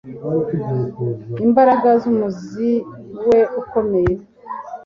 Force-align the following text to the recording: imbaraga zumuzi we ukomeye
imbaraga 1.45 1.89
zumuzi 2.01 2.71
we 3.27 3.39
ukomeye 3.61 4.15